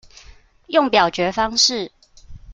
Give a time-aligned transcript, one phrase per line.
[0.65, 1.91] 用表決方式